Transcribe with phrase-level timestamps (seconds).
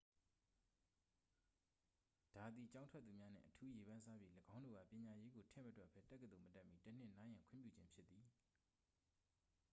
[2.35, 8.25] ဒါသည် ကျောင်းထွက်သူများနှင့် အထူးရေပန်းစားပြီး ၎င်းတို့အား ပညာရေးကို ထည့်မတွက်ပဲ တက္ကသိုလ်မတက်မှီ တစ်နှစ် နားရန်ခွင့်ပြုခြင်းဖြစ်သည်